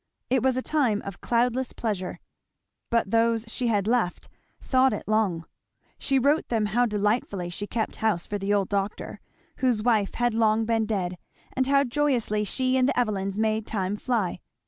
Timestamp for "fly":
13.95-14.39